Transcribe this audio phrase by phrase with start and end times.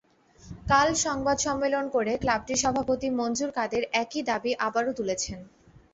[0.67, 5.39] কাল সংবাদ সম্মেলন করে ক্লাবটির সভাপতি মনজুর কাদের একই দাবি আবারও তুলেছেন।